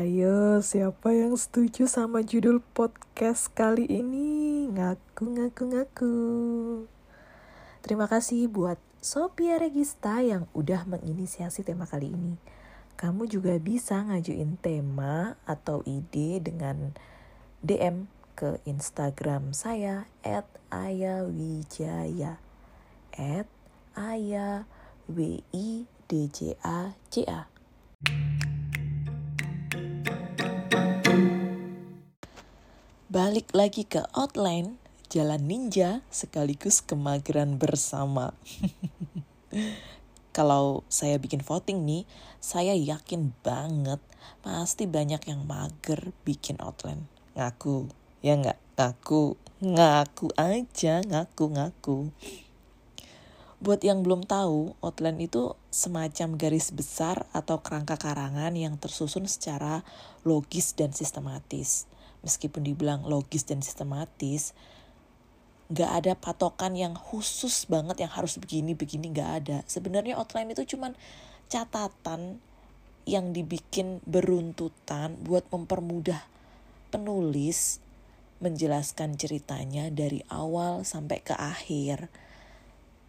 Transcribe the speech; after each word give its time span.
Hayo, 0.00 0.64
siapa 0.64 1.12
yang 1.12 1.36
setuju 1.36 1.84
sama 1.84 2.24
judul 2.24 2.64
podcast 2.72 3.52
kali 3.52 3.84
ini? 3.84 4.64
Ngaku, 4.72 5.24
ngaku, 5.36 5.62
ngaku. 5.76 6.14
Terima 7.84 8.08
kasih 8.08 8.48
buat 8.48 8.80
Sophia 9.04 9.60
Regista 9.60 10.24
yang 10.24 10.48
udah 10.56 10.88
menginisiasi 10.88 11.68
tema 11.68 11.84
kali 11.84 12.16
ini. 12.16 12.40
Kamu 12.96 13.28
juga 13.28 13.52
bisa 13.60 14.00
ngajuin 14.00 14.56
tema 14.64 15.36
atau 15.44 15.84
ide 15.84 16.40
dengan 16.40 16.96
DM 17.60 18.08
ke 18.40 18.56
Instagram 18.64 19.52
saya 19.52 20.08
at 20.24 20.48
ayawijaya 20.72 22.40
at 23.12 23.48
aya 23.92 24.64
w 25.12 25.44
i 25.52 25.84
d 26.08 26.10
j 26.32 26.56
a 26.64 26.96
c 27.12 27.28
a 27.28 27.52
Balik 33.10 33.50
lagi 33.58 33.82
ke 33.82 34.06
outline 34.14 34.78
Jalan 35.10 35.50
Ninja 35.50 36.06
sekaligus 36.14 36.78
kemageran 36.78 37.58
bersama. 37.58 38.38
Kalau 40.38 40.86
saya 40.86 41.18
bikin 41.18 41.42
voting 41.42 41.82
nih, 41.82 42.06
saya 42.38 42.70
yakin 42.78 43.34
banget 43.42 43.98
pasti 44.46 44.86
banyak 44.86 45.26
yang 45.26 45.42
mager 45.42 46.14
bikin 46.22 46.54
outline. 46.62 47.10
Ngaku, 47.34 47.90
ya 48.22 48.38
nggak? 48.38 48.62
Ngaku, 48.78 49.34
ngaku 49.58 50.30
aja, 50.38 51.02
ngaku-ngaku. 51.02 52.14
Buat 53.58 53.82
yang 53.82 54.06
belum 54.06 54.22
tahu, 54.22 54.78
outline 54.86 55.18
itu 55.18 55.58
semacam 55.74 56.38
garis 56.38 56.70
besar 56.70 57.26
atau 57.34 57.58
kerangka 57.58 57.98
karangan 57.98 58.54
yang 58.54 58.78
tersusun 58.78 59.26
secara 59.26 59.82
logis 60.22 60.78
dan 60.78 60.94
sistematis 60.94 61.90
meskipun 62.20 62.66
dibilang 62.66 63.04
logis 63.06 63.44
dan 63.48 63.64
sistematis, 63.64 64.52
nggak 65.70 65.90
ada 66.02 66.12
patokan 66.18 66.74
yang 66.74 66.98
khusus 66.98 67.70
banget 67.70 68.02
yang 68.02 68.12
harus 68.12 68.36
begini 68.42 68.74
begini 68.74 69.14
nggak 69.14 69.30
ada. 69.44 69.58
Sebenarnya 69.70 70.18
outline 70.18 70.50
itu 70.50 70.76
cuman 70.76 70.98
catatan 71.46 72.42
yang 73.06 73.30
dibikin 73.30 74.02
beruntutan 74.04 75.18
buat 75.22 75.46
mempermudah 75.48 76.26
penulis 76.90 77.78
menjelaskan 78.42 79.14
ceritanya 79.20 79.92
dari 79.92 80.26
awal 80.32 80.82
sampai 80.82 81.22
ke 81.22 81.36
akhir. 81.36 82.10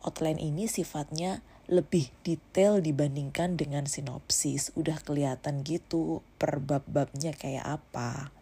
Outline 0.05 0.41
ini 0.41 0.67
sifatnya 0.69 1.41
lebih 1.71 2.11
detail 2.21 2.83
dibandingkan 2.83 3.55
dengan 3.55 3.87
sinopsis. 3.87 4.75
Udah 4.75 4.99
kelihatan 4.99 5.63
gitu 5.63 6.19
per 6.35 6.59
bab-babnya 6.59 7.31
kayak 7.31 7.81
apa. 7.81 8.40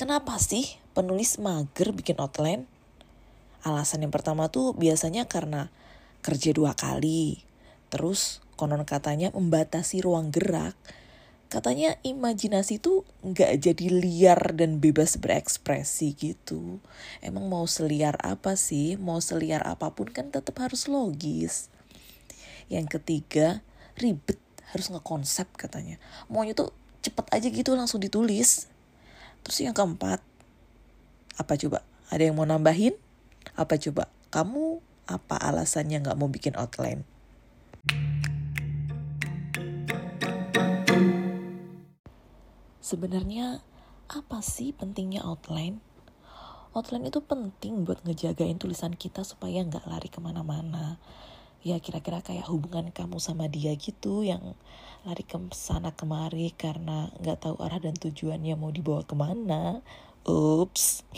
Kenapa 0.00 0.40
sih 0.40 0.80
penulis 0.96 1.36
mager 1.36 1.92
bikin 1.92 2.16
outline? 2.24 2.64
Alasan 3.60 4.00
yang 4.00 4.08
pertama 4.08 4.48
tuh 4.48 4.72
biasanya 4.72 5.28
karena 5.28 5.68
kerja 6.24 6.56
dua 6.56 6.72
kali. 6.72 7.44
Terus 7.92 8.40
konon 8.56 8.88
katanya 8.88 9.28
membatasi 9.36 10.00
ruang 10.00 10.32
gerak. 10.32 10.72
Katanya 11.52 12.00
imajinasi 12.00 12.80
tuh 12.80 13.04
nggak 13.20 13.60
jadi 13.60 13.86
liar 13.92 14.56
dan 14.56 14.80
bebas 14.80 15.20
berekspresi 15.20 16.16
gitu. 16.16 16.80
Emang 17.20 17.52
mau 17.52 17.68
seliar 17.68 18.16
apa 18.24 18.56
sih? 18.56 18.96
Mau 18.96 19.20
seliar 19.20 19.68
apa 19.68 19.92
pun 19.92 20.08
kan 20.08 20.32
tetap 20.32 20.64
harus 20.64 20.88
logis. 20.88 21.68
Yang 22.72 22.96
ketiga, 22.96 23.60
ribet 24.00 24.40
harus 24.72 24.88
ngekonsep 24.88 25.52
katanya. 25.60 26.00
Maunya 26.32 26.56
tuh 26.56 26.72
cepet 27.04 27.28
aja 27.36 27.52
gitu 27.52 27.76
langsung 27.76 28.00
ditulis. 28.00 28.79
Terus 29.44 29.58
yang 29.64 29.72
keempat, 29.72 30.20
apa 31.40 31.52
coba? 31.56 31.80
Ada 32.12 32.28
yang 32.28 32.36
mau 32.36 32.44
nambahin? 32.44 32.92
Apa 33.56 33.80
coba? 33.80 34.12
Kamu 34.28 34.84
apa 35.08 35.36
alasannya 35.40 36.04
nggak 36.04 36.18
mau 36.20 36.28
bikin 36.28 36.54
outline? 36.54 37.02
Sebenarnya 42.84 43.62
apa 44.10 44.42
sih 44.42 44.74
pentingnya 44.74 45.22
outline? 45.22 45.78
Outline 46.74 47.10
itu 47.10 47.22
penting 47.22 47.82
buat 47.86 48.02
ngejagain 48.06 48.58
tulisan 48.58 48.94
kita 48.94 49.26
supaya 49.26 49.62
nggak 49.62 49.86
lari 49.86 50.06
ke 50.10 50.22
mana-mana 50.22 50.98
ya 51.60 51.76
kira-kira 51.78 52.24
kayak 52.24 52.48
hubungan 52.48 52.88
kamu 52.88 53.20
sama 53.20 53.48
dia 53.48 53.76
gitu 53.76 54.24
yang 54.24 54.56
lari 55.04 55.24
ke 55.24 55.36
sana 55.52 55.92
kemari 55.92 56.52
karena 56.56 57.12
nggak 57.20 57.44
tahu 57.44 57.56
arah 57.60 57.80
dan 57.80 57.96
tujuannya 57.96 58.56
mau 58.56 58.72
dibawa 58.72 59.04
ke 59.04 59.14
mana. 59.16 59.84
Ups. 60.24 61.04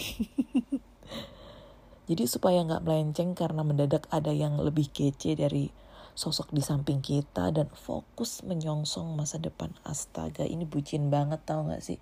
Jadi 2.10 2.22
supaya 2.26 2.62
nggak 2.62 2.82
melenceng 2.82 3.34
karena 3.34 3.62
mendadak 3.62 4.06
ada 4.10 4.30
yang 4.30 4.58
lebih 4.58 4.90
kece 4.90 5.38
dari 5.38 5.70
sosok 6.12 6.52
di 6.52 6.60
samping 6.60 7.00
kita 7.00 7.48
dan 7.50 7.72
fokus 7.72 8.44
menyongsong 8.44 9.16
masa 9.16 9.40
depan. 9.40 9.72
Astaga, 9.82 10.44
ini 10.44 10.68
bucin 10.68 11.08
banget 11.08 11.40
tau 11.48 11.64
gak 11.64 11.80
sih? 11.80 11.96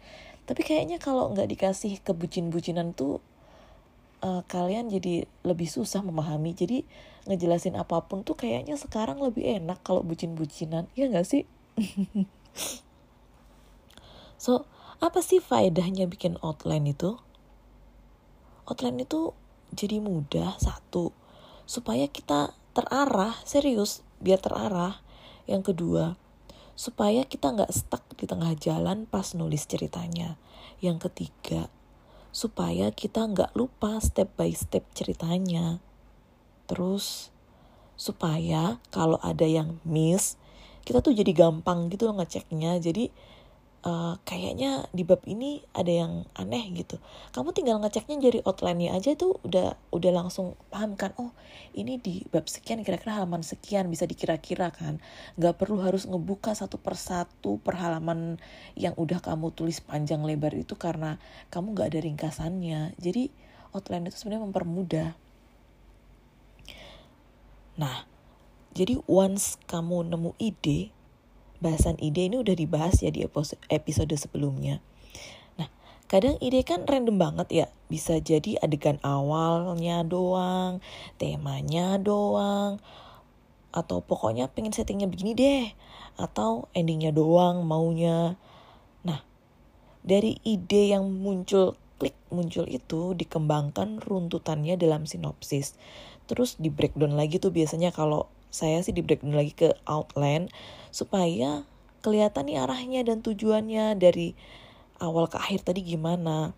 Tapi 0.50 0.66
kayaknya 0.66 0.98
kalau 0.98 1.30
nggak 1.30 1.46
dikasih 1.46 2.02
kebucin-bucinan 2.02 2.98
tuh 2.98 3.22
uh, 4.20 4.42
kalian 4.46 4.88
jadi 4.92 5.28
lebih 5.44 5.68
susah 5.68 6.04
memahami. 6.04 6.52
Jadi 6.56 6.84
ngejelasin 7.28 7.76
apa 7.76 8.04
pun 8.04 8.24
tuh 8.24 8.36
kayaknya 8.36 8.76
sekarang 8.80 9.20
lebih 9.20 9.44
enak 9.60 9.80
kalau 9.84 10.00
bucin-bucinan, 10.00 10.88
ya 10.96 11.08
nggak 11.08 11.26
sih? 11.26 11.44
so, 14.44 14.64
apa 15.00 15.20
sih 15.20 15.40
faedahnya 15.40 16.08
bikin 16.08 16.36
outline 16.40 16.88
itu? 16.88 17.16
Outline 18.68 19.04
itu 19.04 19.32
jadi 19.72 20.02
mudah 20.02 20.58
satu 20.60 21.14
supaya 21.64 22.10
kita 22.10 22.52
terarah 22.76 23.34
serius 23.46 24.04
biar 24.20 24.38
terarah. 24.42 25.02
Yang 25.48 25.74
kedua, 25.74 26.14
supaya 26.78 27.26
kita 27.26 27.50
nggak 27.50 27.72
stuck 27.74 28.04
di 28.14 28.24
tengah 28.24 28.54
jalan 28.56 29.04
pas 29.04 29.34
nulis 29.34 29.66
ceritanya. 29.66 30.38
Yang 30.78 31.10
ketiga, 31.10 31.68
supaya 32.30 32.94
kita 32.94 33.26
nggak 33.26 33.52
lupa 33.58 33.98
step 33.98 34.34
by 34.38 34.50
step 34.54 34.86
ceritanya. 34.94 35.82
Terus 36.70 37.34
supaya 37.98 38.78
kalau 38.94 39.18
ada 39.20 39.44
yang 39.44 39.82
miss, 39.82 40.38
kita 40.86 41.02
tuh 41.04 41.12
jadi 41.12 41.30
gampang 41.34 41.90
gitu 41.92 42.08
loh 42.08 42.22
ngeceknya. 42.22 42.78
Jadi 42.80 43.10
uh, 43.84 44.20
kayaknya 44.28 44.88
di 44.92 45.02
bab 45.04 45.24
ini 45.24 45.64
ada 45.72 45.88
yang 45.88 46.12
aneh 46.36 46.68
gitu. 46.76 47.00
Kamu 47.32 47.52
tinggal 47.56 47.80
ngeceknya 47.80 48.20
jadi 48.20 48.38
outline-nya 48.44 48.96
aja 48.96 49.16
tuh 49.16 49.40
udah 49.44 49.76
udah 49.92 50.12
langsung 50.12 50.56
paham 50.68 50.96
kan. 50.96 51.16
Oh, 51.16 51.32
ini 51.72 51.96
di 52.00 52.24
bab 52.28 52.48
sekian 52.48 52.84
kira-kira 52.84 53.20
halaman 53.20 53.40
sekian 53.40 53.88
bisa 53.88 54.04
dikira-kira 54.04 54.72
kan. 54.72 55.00
Gak 55.40 55.56
perlu 55.56 55.80
harus 55.80 56.04
ngebuka 56.04 56.52
satu 56.52 56.76
persatu 56.76 57.60
per 57.60 57.80
halaman 57.80 58.36
yang 58.76 58.92
udah 58.96 59.24
kamu 59.24 59.52
tulis 59.56 59.80
panjang 59.80 60.20
lebar 60.24 60.52
itu 60.52 60.76
karena 60.76 61.16
kamu 61.48 61.76
gak 61.76 61.96
ada 61.96 62.00
ringkasannya. 62.04 62.96
Jadi 63.00 63.32
outline 63.72 64.08
itu 64.08 64.16
sebenarnya 64.20 64.44
mempermudah. 64.44 65.10
Nah, 67.80 68.04
jadi 68.76 69.00
once 69.08 69.56
kamu 69.64 70.12
nemu 70.12 70.36
ide, 70.36 70.92
bahasan 71.60 72.00
ide 72.00 72.26
ini 72.26 72.40
udah 72.40 72.56
dibahas 72.56 73.04
ya 73.04 73.12
di 73.12 73.22
episode 73.68 74.14
sebelumnya. 74.16 74.80
Nah, 75.60 75.68
kadang 76.08 76.40
ide 76.40 76.64
kan 76.64 76.88
random 76.88 77.20
banget 77.20 77.48
ya. 77.52 77.66
Bisa 77.92 78.18
jadi 78.18 78.56
adegan 78.64 78.96
awalnya 79.04 80.02
doang, 80.02 80.80
temanya 81.20 82.00
doang, 82.00 82.80
atau 83.70 84.02
pokoknya 84.02 84.48
pengen 84.50 84.72
settingnya 84.72 85.06
begini 85.06 85.32
deh, 85.36 85.64
atau 86.18 86.66
endingnya 86.72 87.12
doang 87.12 87.62
maunya. 87.62 88.40
Nah, 89.04 89.20
dari 90.02 90.40
ide 90.42 90.96
yang 90.96 91.06
muncul 91.06 91.76
klik 92.00 92.16
muncul 92.32 92.64
itu 92.64 93.12
dikembangkan 93.12 94.00
runtutannya 94.00 94.80
dalam 94.80 95.04
sinopsis. 95.04 95.76
Terus 96.24 96.56
di 96.56 96.72
breakdown 96.72 97.12
lagi 97.12 97.36
tuh 97.36 97.52
biasanya 97.52 97.92
kalau 97.92 98.32
saya 98.50 98.82
sih 98.82 98.94
di 98.94 99.02
breakdown 99.02 99.38
lagi 99.38 99.54
ke 99.54 99.68
outline 99.86 100.50
supaya 100.90 101.64
kelihatan 102.02 102.50
nih 102.50 102.58
arahnya 102.60 103.00
dan 103.06 103.22
tujuannya 103.22 103.96
dari 103.96 104.34
awal 105.00 105.30
ke 105.30 105.40
akhir 105.40 105.70
tadi 105.70 105.86
gimana. 105.86 106.52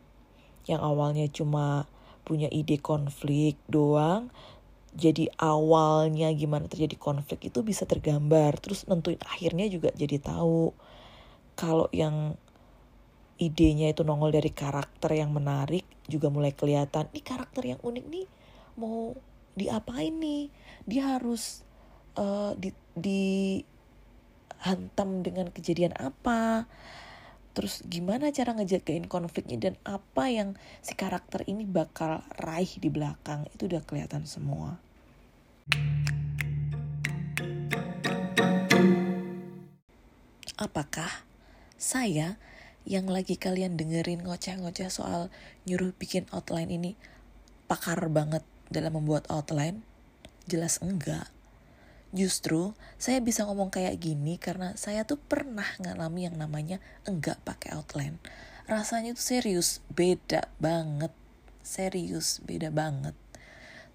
Yang 0.66 0.80
awalnya 0.82 1.26
cuma 1.28 1.90
punya 2.22 2.46
ide 2.48 2.78
konflik 2.78 3.58
doang, 3.66 4.30
jadi 4.92 5.32
awalnya 5.40 6.28
gimana 6.36 6.68
terjadi 6.68 6.94
konflik 7.00 7.48
itu 7.48 7.64
bisa 7.64 7.88
tergambar. 7.88 8.60
Terus 8.60 8.84
nentuin 8.86 9.18
akhirnya 9.24 9.66
juga 9.66 9.90
jadi 9.96 10.20
tahu. 10.20 10.70
Kalau 11.58 11.88
yang 11.90 12.38
idenya 13.40 13.90
itu 13.90 14.06
nongol 14.06 14.30
dari 14.30 14.54
karakter 14.54 15.18
yang 15.18 15.34
menarik 15.34 15.82
juga 16.06 16.30
mulai 16.30 16.54
kelihatan. 16.54 17.08
Ini 17.10 17.22
karakter 17.24 17.62
yang 17.66 17.80
unik 17.82 18.04
nih 18.06 18.26
mau 18.78 19.16
diapain 19.58 20.14
nih? 20.14 20.52
Dia 20.86 21.18
harus 21.18 21.66
uh, 22.16 22.52
di, 22.58 22.70
di 22.96 23.22
hantam 24.62 25.24
dengan 25.26 25.50
kejadian 25.50 25.94
apa 25.98 26.70
terus 27.52 27.84
gimana 27.84 28.32
cara 28.32 28.56
ngejagain 28.56 29.04
konfliknya 29.04 29.60
dan 29.60 29.74
apa 29.84 30.32
yang 30.32 30.56
si 30.80 30.96
karakter 30.96 31.44
ini 31.44 31.68
bakal 31.68 32.24
raih 32.40 32.80
di 32.80 32.88
belakang 32.88 33.44
itu 33.52 33.68
udah 33.68 33.84
kelihatan 33.84 34.24
semua 34.24 34.80
apakah 40.56 41.10
saya 41.76 42.38
yang 42.86 43.10
lagi 43.10 43.34
kalian 43.34 43.74
dengerin 43.74 44.22
ngoceh-ngoceh 44.26 44.90
soal 44.90 45.30
nyuruh 45.66 45.94
bikin 45.94 46.26
outline 46.34 46.70
ini 46.70 46.94
pakar 47.66 47.98
banget 48.10 48.46
dalam 48.70 48.98
membuat 48.98 49.26
outline? 49.30 49.82
Jelas 50.46 50.82
enggak. 50.82 51.30
Justru 52.12 52.76
saya 53.00 53.24
bisa 53.24 53.48
ngomong 53.48 53.72
kayak 53.72 53.96
gini 53.96 54.36
karena 54.36 54.76
saya 54.76 55.08
tuh 55.08 55.16
pernah 55.16 55.64
ngalami 55.80 56.28
yang 56.28 56.36
namanya 56.36 56.76
enggak 57.08 57.40
pakai 57.40 57.72
outline. 57.72 58.20
Rasanya 58.68 59.16
tuh 59.16 59.24
serius, 59.24 59.80
beda 59.88 60.46
banget. 60.60 61.10
Serius, 61.64 62.44
beda 62.44 62.68
banget. 62.68 63.16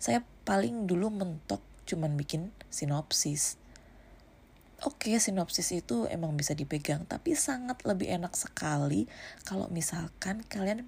Saya 0.02 0.26
paling 0.44 0.90
dulu 0.90 1.14
mentok 1.14 1.62
cuman 1.86 2.18
bikin 2.18 2.50
sinopsis. 2.74 3.62
Oke, 4.86 5.18
sinopsis 5.18 5.74
itu 5.74 6.06
emang 6.10 6.38
bisa 6.38 6.54
dipegang, 6.54 7.06
tapi 7.10 7.34
sangat 7.34 7.82
lebih 7.82 8.14
enak 8.14 8.38
sekali 8.38 9.10
kalau 9.42 9.66
misalkan 9.74 10.46
kalian 10.46 10.86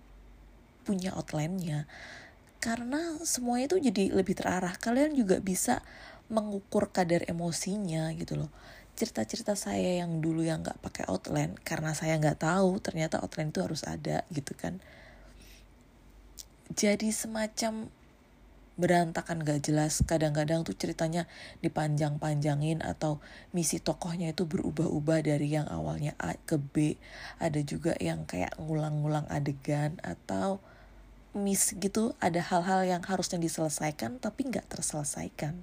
punya 0.85 1.13
outline-nya. 1.17 1.89
Karena 2.59 3.17
semuanya 3.23 3.73
itu 3.73 3.77
jadi 3.89 4.13
lebih 4.13 4.37
terarah. 4.37 4.75
Kalian 4.77 5.15
juga 5.15 5.39
bisa 5.41 5.81
mengukur 6.29 6.93
kadar 6.93 7.25
emosinya 7.25 8.13
gitu 8.13 8.37
loh. 8.45 8.49
Cerita-cerita 8.93 9.57
saya 9.57 10.05
yang 10.05 10.21
dulu 10.21 10.45
yang 10.45 10.61
nggak 10.61 10.79
pakai 10.79 11.03
outline 11.09 11.57
karena 11.65 11.97
saya 11.97 12.15
nggak 12.21 12.45
tahu 12.45 12.77
ternyata 12.79 13.19
outline 13.19 13.49
itu 13.49 13.59
harus 13.65 13.81
ada 13.83 14.23
gitu 14.29 14.53
kan. 14.53 14.77
Jadi 16.69 17.09
semacam 17.09 17.89
berantakan 18.79 19.43
gak 19.43 19.67
jelas. 19.67 19.99
Kadang-kadang 20.07 20.63
tuh 20.63 20.71
ceritanya 20.71 21.27
dipanjang-panjangin 21.59 22.79
atau 22.79 23.19
misi 23.51 23.83
tokohnya 23.83 24.31
itu 24.31 24.47
berubah-ubah 24.47 25.19
dari 25.27 25.51
yang 25.51 25.67
awalnya 25.67 26.15
A 26.15 26.39
ke 26.39 26.55
B. 26.55 26.95
Ada 27.43 27.59
juga 27.65 27.97
yang 27.99 28.23
kayak 28.23 28.55
ngulang-ngulang 28.55 29.27
adegan 29.27 29.99
atau 29.99 30.63
miss 31.35 31.75
gitu. 31.75 32.15
Ada 32.23 32.39
hal-hal 32.39 32.87
yang 32.87 33.03
harusnya 33.03 33.41
diselesaikan 33.41 34.21
tapi 34.23 34.47
nggak 34.47 34.71
terselesaikan 34.71 35.59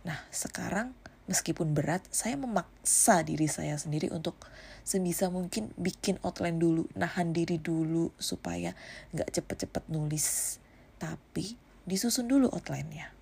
Nah, 0.00 0.16
sekarang 0.32 0.96
meskipun 1.28 1.76
berat, 1.76 2.00
saya 2.08 2.32
memaksa 2.40 3.20
diri 3.20 3.44
saya 3.52 3.76
sendiri 3.76 4.08
untuk 4.08 4.34
sebisa 4.80 5.28
mungkin 5.28 5.76
bikin 5.76 6.16
outline 6.24 6.56
dulu, 6.56 6.88
nahan 6.96 7.36
diri 7.36 7.60
dulu 7.60 8.08
supaya 8.16 8.72
nggak 9.12 9.28
cepet-cepet 9.28 9.84
nulis. 9.92 10.56
Tapi 10.96 11.54
disusun 11.84 12.32
dulu 12.32 12.48
outline-nya. 12.48 13.12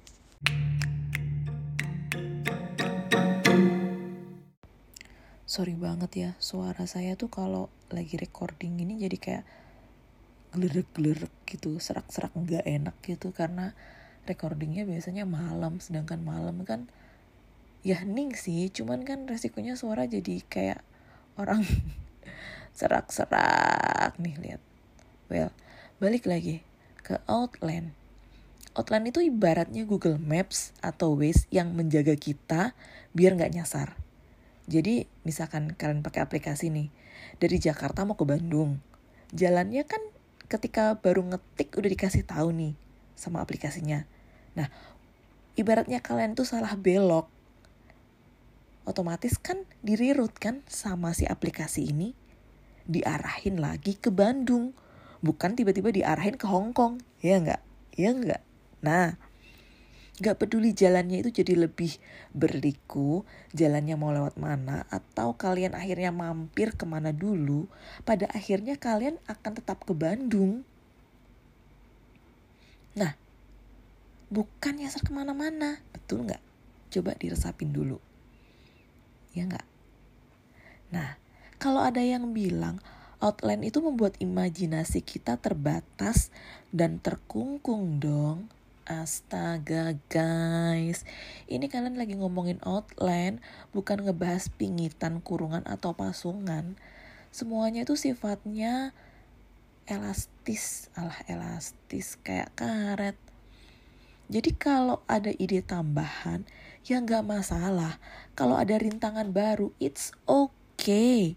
Sorry 5.49 5.75
banget 5.75 6.11
ya, 6.15 6.31
suara 6.39 6.87
saya 6.87 7.19
tuh 7.19 7.33
kalau 7.33 7.73
lagi 7.91 8.15
recording 8.21 8.79
ini 8.79 9.03
jadi 9.03 9.19
kayak 9.19 9.45
gelerek-gelerek 10.55 11.35
gitu, 11.51 11.83
serak-serak 11.83 12.31
nggak 12.39 12.63
enak 12.63 12.95
gitu 13.03 13.35
karena 13.35 13.75
recordingnya 14.29 14.85
biasanya 14.85 15.25
malam 15.25 15.81
sedangkan 15.81 16.21
malam 16.21 16.63
kan 16.69 16.87
ya 17.81 18.05
hening 18.05 18.37
sih. 18.37 18.69
Cuman 18.69 19.03
kan 19.09 19.25
resikonya 19.25 19.75
suara 19.81 20.05
jadi 20.05 20.45
kayak 20.45 20.85
orang 21.41 21.65
serak-serak 22.79 24.21
nih 24.21 24.37
lihat. 24.37 24.63
Well 25.33 25.51
balik 25.99 26.31
lagi 26.31 26.63
ke 27.03 27.19
outline 27.27 27.91
outline 28.79 29.11
itu 29.11 29.19
ibaratnya 29.19 29.83
Google 29.83 30.15
Maps 30.23 30.71
atau 30.79 31.19
Waze 31.19 31.51
yang 31.51 31.75
menjaga 31.75 32.15
kita 32.15 32.79
biar 33.11 33.35
nggak 33.35 33.51
nyasar. 33.51 33.99
Jadi 34.71 35.11
misalkan 35.27 35.75
kalian 35.75 36.07
pakai 36.07 36.23
aplikasi 36.23 36.71
nih 36.71 36.93
dari 37.43 37.57
Jakarta 37.59 38.07
mau 38.07 38.15
ke 38.15 38.23
Bandung 38.23 38.79
jalannya 39.35 39.85
kan 39.85 40.01
ketika 40.49 40.97
baru 40.97 41.25
ngetik 41.35 41.77
udah 41.77 41.91
dikasih 41.93 42.25
tahu 42.25 42.53
nih 42.57 42.73
sama 43.13 43.45
aplikasinya 43.45 44.09
Nah, 44.59 44.69
ibaratnya 45.55 46.03
kalian 46.03 46.35
tuh 46.35 46.43
salah 46.43 46.75
belok, 46.75 47.31
otomatis 48.83 49.39
kan 49.39 49.63
dirirut 49.87 50.35
kan 50.35 50.67
sama 50.67 51.15
si 51.15 51.25
aplikasi 51.31 51.95
ini, 51.95 52.19
diarahin 52.91 53.63
lagi 53.63 53.95
ke 53.95 54.11
Bandung, 54.11 54.75
bukan 55.23 55.55
tiba-tiba 55.55 55.95
diarahin 55.95 56.35
ke 56.35 56.51
Hong 56.51 56.75
Kong, 56.75 56.99
ya 57.23 57.39
enggak? 57.39 57.63
Ya 57.95 58.11
enggak? 58.11 58.43
Nah, 58.83 59.15
Gak 60.19 60.43
peduli 60.43 60.75
jalannya 60.75 61.23
itu 61.23 61.31
jadi 61.31 61.55
lebih 61.55 61.95
berliku, 62.35 63.23
jalannya 63.55 63.95
mau 63.95 64.11
lewat 64.11 64.35
mana, 64.35 64.83
atau 64.91 65.39
kalian 65.39 65.79
akhirnya 65.79 66.11
mampir 66.11 66.75
ke 66.75 66.83
mana 66.83 67.15
dulu, 67.15 67.71
pada 68.03 68.27
akhirnya 68.35 68.75
kalian 68.75 69.23
akan 69.31 69.53
tetap 69.55 69.87
ke 69.87 69.95
Bandung. 69.95 70.67
Nah, 72.99 73.15
bukan 74.29 74.81
nyasar 74.81 75.05
ke 75.05 75.13
mana-mana. 75.13 75.81
Betul 75.93 76.29
nggak? 76.29 76.43
Coba 76.93 77.17
diresapin 77.17 77.73
dulu. 77.73 78.01
Ya 79.37 79.45
nggak? 79.45 79.67
Nah 80.93 81.21
kalau 81.59 81.83
ada 81.83 82.01
yang 82.01 82.33
bilang 82.33 82.79
outline 83.19 83.67
itu 83.67 83.83
membuat 83.83 84.15
imajinasi 84.23 85.03
kita 85.03 85.37
terbatas 85.43 86.31
dan 86.71 87.03
terkungkung 87.03 87.99
dong. 87.99 88.47
Astaga 88.89 90.01
guys, 90.09 91.05
ini 91.45 91.69
kalian 91.69 92.01
lagi 92.01 92.17
ngomongin 92.17 92.57
outline, 92.65 93.37
bukan 93.77 94.01
ngebahas 94.01 94.49
pingitan, 94.49 95.21
kurungan, 95.21 95.61
atau 95.69 95.93
pasungan. 95.93 96.73
Semuanya 97.29 97.85
itu 97.85 98.01
sifatnya 98.01 98.97
elastis, 99.85 100.89
alah 100.97 101.21
elastis. 101.29 102.17
Kayak 102.25 102.49
karet. 102.57 103.28
Jadi 104.29 104.53
kalau 104.61 105.01
ada 105.09 105.33
ide 105.41 105.65
tambahan, 105.65 106.45
ya 106.85 107.01
nggak 107.01 107.25
masalah. 107.25 107.97
Kalau 108.37 108.61
ada 108.61 108.77
rintangan 108.77 109.33
baru, 109.33 109.73
it's 109.81 110.13
okay. 110.29 111.33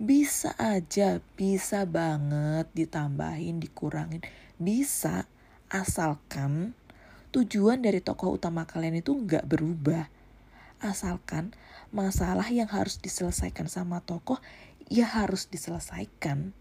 Bisa 0.00 0.56
aja, 0.56 1.20
bisa 1.36 1.84
banget 1.84 2.72
ditambahin, 2.72 3.60
dikurangin. 3.60 4.24
Bisa, 4.56 5.28
asalkan 5.68 6.72
tujuan 7.28 7.84
dari 7.84 8.00
tokoh 8.00 8.40
utama 8.40 8.64
kalian 8.64 9.04
itu 9.04 9.12
nggak 9.12 9.44
berubah. 9.44 10.08
Asalkan 10.80 11.52
masalah 11.92 12.48
yang 12.48 12.72
harus 12.72 13.04
diselesaikan 13.04 13.68
sama 13.68 14.00
tokoh 14.00 14.40
ya 14.88 15.04
harus 15.04 15.44
diselesaikan. 15.52 16.56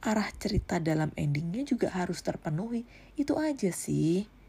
Arah 0.00 0.32
cerita 0.40 0.80
dalam 0.80 1.12
endingnya 1.12 1.68
juga 1.68 1.92
harus 1.92 2.24
terpenuhi. 2.24 2.88
Itu 3.20 3.36
aja 3.36 3.68
sih 3.68 4.43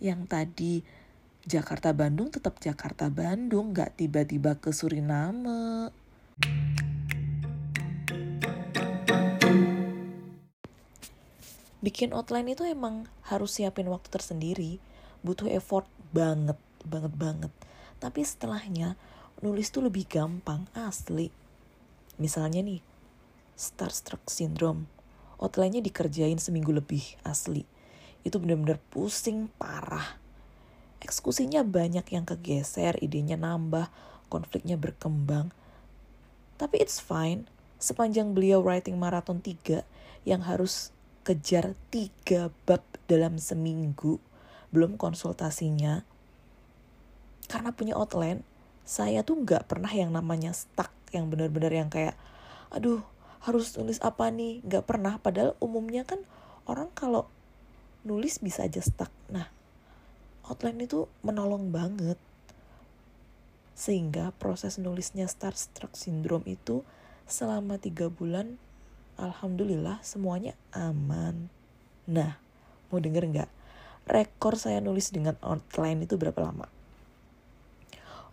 yang 0.00 0.28
tadi 0.28 0.84
Jakarta 1.46 1.94
Bandung 1.94 2.28
tetap 2.34 2.58
Jakarta 2.58 3.06
Bandung, 3.06 3.70
nggak 3.70 4.02
tiba-tiba 4.02 4.58
ke 4.58 4.74
Suriname. 4.74 5.94
Bikin 11.78 12.10
outline 12.10 12.50
itu 12.50 12.66
emang 12.66 13.06
harus 13.30 13.54
siapin 13.54 13.86
waktu 13.86 14.10
tersendiri, 14.10 14.82
butuh 15.22 15.46
effort 15.54 15.86
banget, 16.10 16.58
banget 16.82 17.14
banget. 17.14 17.52
Tapi 18.02 18.26
setelahnya 18.26 18.98
nulis 19.38 19.70
tuh 19.70 19.86
lebih 19.86 20.02
gampang, 20.10 20.66
asli. 20.74 21.30
Misalnya 22.18 22.58
nih, 22.66 22.82
Starstruck 23.54 24.26
Syndrome, 24.26 24.90
outline-nya 25.38 25.78
dikerjain 25.78 26.42
seminggu 26.42 26.74
lebih, 26.74 27.06
asli 27.22 27.75
itu 28.26 28.42
bener-bener 28.42 28.82
pusing 28.90 29.46
parah. 29.54 30.18
Eksekusinya 30.98 31.62
banyak 31.62 32.02
yang 32.10 32.26
kegeser, 32.26 32.98
idenya 32.98 33.38
nambah, 33.38 33.86
konfliknya 34.26 34.74
berkembang. 34.74 35.54
Tapi 36.58 36.82
it's 36.82 36.98
fine, 36.98 37.46
sepanjang 37.78 38.34
beliau 38.34 38.58
writing 38.58 38.98
marathon 38.98 39.38
3 39.38 39.86
yang 40.26 40.42
harus 40.42 40.90
kejar 41.22 41.78
tiga 41.94 42.50
bab 42.66 42.82
dalam 43.06 43.38
seminggu, 43.38 44.18
belum 44.74 44.98
konsultasinya. 44.98 46.02
Karena 47.46 47.70
punya 47.70 47.94
outline, 47.94 48.42
saya 48.82 49.22
tuh 49.22 49.38
nggak 49.46 49.70
pernah 49.70 49.90
yang 49.94 50.10
namanya 50.10 50.50
stuck, 50.50 50.90
yang 51.14 51.30
bener-bener 51.30 51.70
yang 51.70 51.86
kayak, 51.86 52.18
aduh 52.74 53.06
harus 53.46 53.70
tulis 53.70 54.02
apa 54.02 54.26
nih, 54.34 54.58
nggak 54.66 54.82
pernah. 54.82 55.22
Padahal 55.22 55.54
umumnya 55.62 56.02
kan 56.02 56.18
orang 56.66 56.90
kalau 56.98 57.30
nulis 58.06 58.38
bisa 58.38 58.62
aja 58.62 58.78
stuck. 58.78 59.10
Nah, 59.34 59.50
outline 60.46 60.86
itu 60.86 61.10
menolong 61.26 61.74
banget. 61.74 62.16
Sehingga 63.74 64.32
proses 64.38 64.78
nulisnya 64.78 65.26
Starstruck 65.26 65.98
Syndrome 65.98 66.46
itu 66.46 66.86
selama 67.26 67.76
tiga 67.82 68.06
bulan, 68.08 68.56
Alhamdulillah 69.18 70.00
semuanya 70.06 70.54
aman. 70.70 71.50
Nah, 72.06 72.38
mau 72.88 73.02
denger 73.02 73.26
nggak? 73.26 73.50
Rekor 74.06 74.54
saya 74.54 74.78
nulis 74.78 75.10
dengan 75.10 75.34
outline 75.42 76.06
itu 76.06 76.14
berapa 76.14 76.38
lama? 76.38 76.70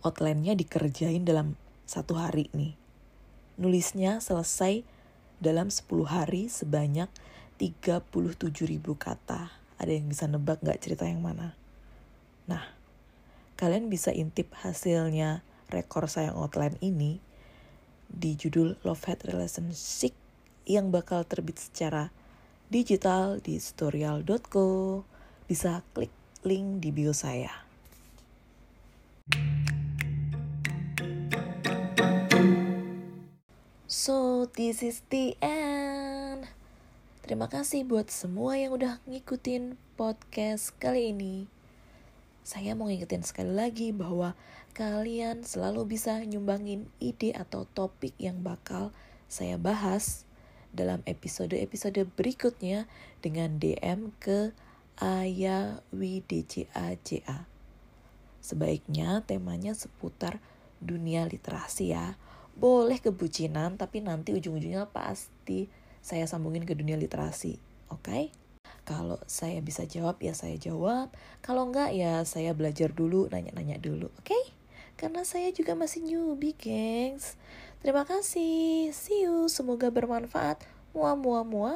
Outline-nya 0.06 0.54
dikerjain 0.54 1.26
dalam 1.26 1.58
satu 1.82 2.14
hari 2.14 2.46
nih. 2.54 2.78
Nulisnya 3.58 4.22
selesai 4.22 4.86
dalam 5.42 5.68
10 5.72 6.06
hari 6.06 6.46
sebanyak 6.46 7.10
37 7.58 8.70
ribu 8.70 8.94
kata. 8.94 9.63
Ada 9.78 9.90
yang 9.90 10.06
bisa 10.06 10.30
nebak 10.30 10.62
nggak 10.62 10.80
cerita 10.80 11.04
yang 11.06 11.22
mana? 11.24 11.58
Nah, 12.46 12.62
kalian 13.58 13.90
bisa 13.90 14.14
intip 14.14 14.54
hasilnya 14.54 15.42
rekor 15.72 16.06
saya 16.06 16.30
outline 16.36 16.78
ini 16.78 17.18
di 18.06 18.38
judul 18.38 18.78
Love 18.86 19.04
Hate 19.10 19.26
Relationship 19.26 20.14
yang 20.64 20.94
bakal 20.94 21.26
terbit 21.26 21.58
secara 21.58 22.14
digital 22.70 23.42
di 23.42 23.58
tutorial.co. 23.58 25.02
Bisa 25.44 25.84
klik 25.92 26.12
link 26.44 26.80
di 26.80 26.90
bio 26.94 27.12
saya. 27.12 27.64
So, 33.88 34.44
this 34.52 34.82
is 34.82 35.00
the 35.08 35.36
end. 35.40 35.93
Terima 37.24 37.48
kasih 37.48 37.88
buat 37.88 38.12
semua 38.12 38.60
yang 38.60 38.76
udah 38.76 39.00
ngikutin 39.08 39.80
podcast 39.96 40.76
kali 40.76 41.08
ini. 41.08 41.48
Saya 42.44 42.76
mau 42.76 42.84
ngingetin 42.84 43.24
sekali 43.24 43.48
lagi 43.48 43.96
bahwa 43.96 44.36
kalian 44.76 45.40
selalu 45.40 45.96
bisa 45.96 46.20
nyumbangin 46.20 46.84
ide 47.00 47.32
atau 47.32 47.64
topik 47.64 48.12
yang 48.20 48.44
bakal 48.44 48.92
saya 49.24 49.56
bahas 49.56 50.28
dalam 50.68 51.00
episode-episode 51.08 52.04
berikutnya 52.12 52.84
dengan 53.24 53.56
DM 53.56 54.12
ke 54.20 54.52
ayawidjaja. 55.00 55.88
Sebaiknya 58.44 59.24
temanya 59.24 59.72
seputar 59.72 60.44
dunia 60.76 61.24
literasi 61.24 61.96
ya. 61.96 62.20
Boleh 62.52 63.00
kebucinan 63.00 63.80
tapi 63.80 64.04
nanti 64.04 64.36
ujung-ujungnya 64.36 64.92
pasti 64.92 65.72
saya 66.04 66.28
sambungin 66.28 66.68
ke 66.68 66.76
dunia 66.76 67.00
literasi. 67.00 67.56
Oke? 67.88 68.04
Okay? 68.04 68.24
Kalau 68.84 69.16
saya 69.24 69.64
bisa 69.64 69.88
jawab 69.88 70.20
ya 70.20 70.36
saya 70.36 70.60
jawab. 70.60 71.08
Kalau 71.40 71.72
enggak 71.72 71.96
ya 71.96 72.20
saya 72.28 72.52
belajar 72.52 72.92
dulu, 72.92 73.32
nanya-nanya 73.32 73.80
dulu. 73.80 74.12
Oke? 74.20 74.36
Okay? 74.36 74.44
Karena 75.00 75.24
saya 75.24 75.48
juga 75.50 75.72
masih 75.72 76.04
newbie, 76.04 76.52
gengs. 76.52 77.40
Terima 77.80 78.04
kasih. 78.04 78.92
See 78.92 79.24
you. 79.24 79.48
Semoga 79.48 79.88
bermanfaat. 79.88 80.60
Mua 80.92 81.16
mua 81.16 81.40
mua. 81.42 81.72